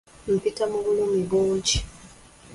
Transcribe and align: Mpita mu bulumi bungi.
Mpita 0.33 0.63
mu 0.71 0.79
bulumi 0.85 1.21
bungi. 1.29 1.77